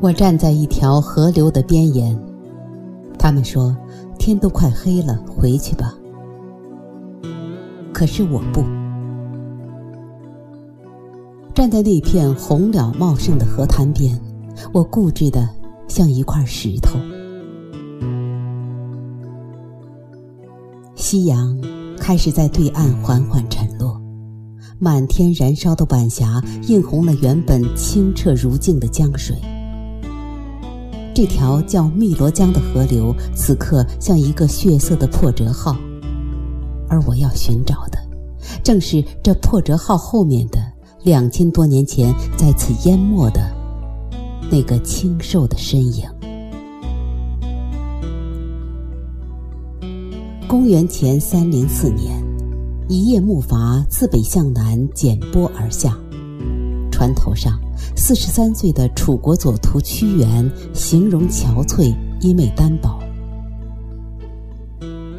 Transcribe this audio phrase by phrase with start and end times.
[0.00, 2.16] 我站在一条河流的边沿，
[3.18, 3.74] 他们说
[4.18, 5.94] 天都快黑了，回去吧。
[7.94, 8.62] 可是我不，
[11.54, 14.20] 站在那片红鸟茂盛的河滩边，
[14.72, 15.48] 我固执的
[15.88, 16.98] 像一块石头。
[20.94, 21.58] 夕阳
[21.98, 23.98] 开始在对岸缓缓沉落，
[24.78, 29.34] 满天燃烧的晚霞映红了原本清澈如镜的江水。
[31.16, 35.74] 这条叫汨罗江的河流，此刻像一个血色的破折号，
[36.90, 37.98] 而我要寻找的，
[38.62, 40.58] 正是这破折号后面的
[41.04, 43.40] 两千多年前在此淹没的
[44.50, 46.04] 那个清瘦的身影。
[50.46, 52.22] 公元前三零四年，
[52.90, 55.96] 一叶木筏自北向南剪波而下，
[56.92, 57.58] 船头上。
[57.96, 62.98] 四十三岁的楚国左徒屈原形容憔悴，因为单薄。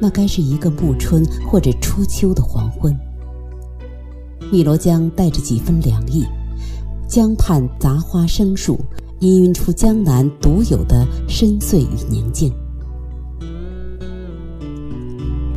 [0.00, 2.94] 那该是一个暮春或者初秋的黄昏。
[4.52, 6.24] 汨罗江带着几分凉意，
[7.08, 8.78] 江畔杂花生树，
[9.20, 12.52] 氤氲出江南独有的深邃与宁静。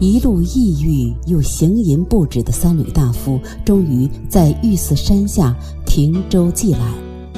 [0.00, 6.80] 一路抑郁又行吟不止的三闾大夫，终于在玉寺山下停舟寄览，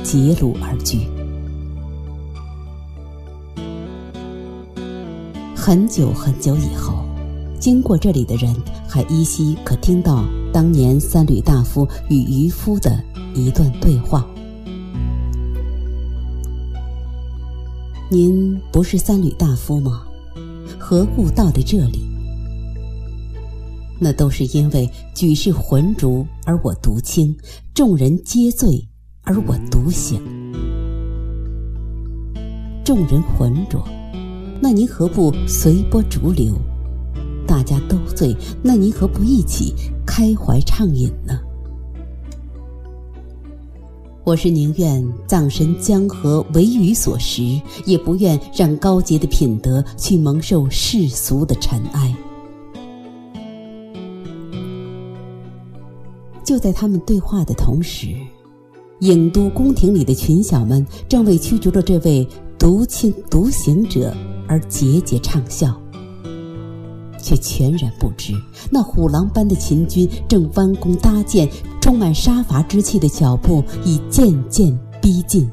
[0.05, 1.01] 结庐而居。
[5.57, 6.95] 很久很久以后，
[7.59, 8.55] 经过这里的人
[8.89, 12.97] 还依稀可听到当年三闾大夫与渔夫的
[13.35, 14.25] 一段对话
[18.09, 20.05] ：“您不是三闾大夫吗？
[20.79, 22.09] 何故到的这里？”
[24.05, 27.33] 那都是因为举世浑浊而我独清，
[27.73, 28.85] 众人皆醉
[29.23, 30.21] 而我独醒。
[32.85, 33.81] 众人浑浊，
[34.61, 36.53] 那您何不随波逐流？
[37.47, 39.73] 大家都醉，那您何不一起
[40.05, 41.39] 开怀畅饮呢？
[44.25, 52.13] 我是宁愿葬身江河为鱼所食，也不愿让高洁的品德去蒙受世俗的尘埃。
[56.45, 58.09] 就在他们对话的同时，
[59.01, 62.27] 郢都宫廷里的群小们正为驱逐了这位
[62.59, 64.15] 独清独行者
[64.49, 65.81] 而节节畅笑，
[67.21, 68.33] 却全然不知
[68.71, 71.49] 那虎狼般的秦军正弯弓搭箭，
[71.81, 75.49] 充满杀伐之气的脚步已渐渐逼近。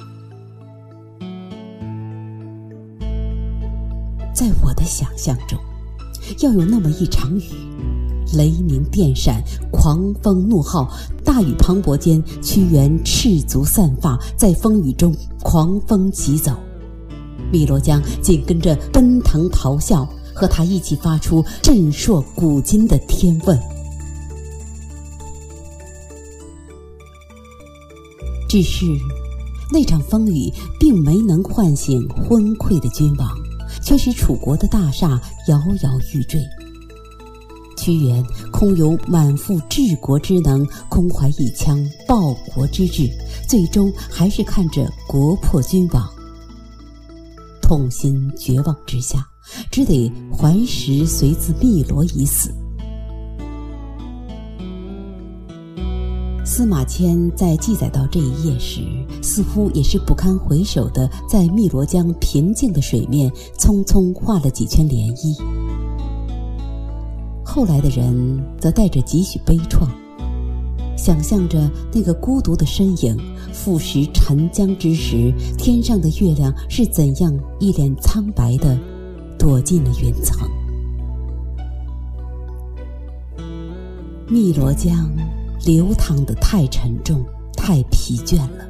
[4.34, 5.58] 在我的想象中，
[6.42, 7.44] 要有那么一场雨。
[8.34, 10.92] 雷鸣电闪，狂风怒号，
[11.24, 16.52] 大雨磅礴间，屈原赤足散发，在风雨中狂风疾走，
[17.52, 23.60] 汨罗江紧跟着奔腾咆哮，和他一起发出震烁古今的天问。
[28.48, 28.86] 只是，
[29.72, 33.30] 那场风雨并没能唤醒昏聩的君王，
[33.84, 36.42] 却使楚国的大厦摇摇欲坠。
[37.90, 43.10] 屈原空有满腹治国之能，空怀一腔报国之志，
[43.48, 46.08] 最终还是看着国破君亡，
[47.64, 49.26] 痛心绝望之下，
[49.72, 52.54] 只得还石随自汨罗以死。
[56.46, 58.82] 司马迁在记载到这一页时，
[59.24, 65.79] 似乎也是不堪回首的，在汨罗江平静的水面匆匆画了几圈涟漪。
[67.52, 69.88] 后来的人则带着几许悲怆，
[70.96, 73.18] 想象着那个孤独的身影
[73.52, 78.78] 覆蚀沉江之时，天上的月亮是怎样一脸苍白的
[79.40, 80.48] 躲进了云层。
[84.28, 85.12] 汨罗江
[85.66, 87.26] 流淌的太沉重，
[87.58, 88.70] 太疲倦了。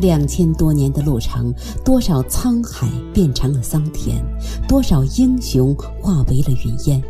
[0.00, 1.52] 两千多年的路程，
[1.84, 4.24] 多少沧海变成了桑田，
[4.68, 7.02] 多少英雄化为了云烟。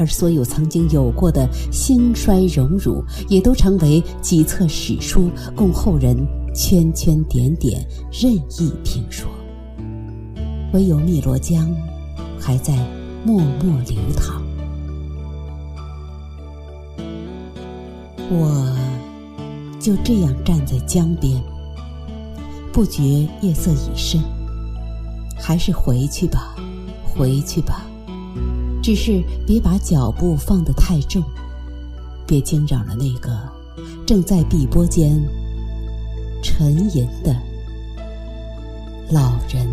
[0.00, 6.16] 而所有曾经有过的兴衰荣辱，也都成为几册史书，供后人
[6.54, 9.28] 圈圈点点任意评说。
[10.72, 11.70] 唯有汨罗江，
[12.40, 12.74] 还在
[13.26, 14.42] 默默流淌。
[18.30, 18.74] 我
[19.78, 21.42] 就这样站在江边，
[22.72, 23.02] 不觉
[23.42, 24.18] 夜色已深，
[25.36, 26.56] 还是回去吧，
[27.04, 27.84] 回去吧。
[28.82, 31.22] 只是别把脚步放得太重，
[32.26, 33.30] 别惊扰了那个
[34.06, 35.20] 正在碧波间
[36.42, 37.36] 沉吟的
[39.10, 39.68] 老人。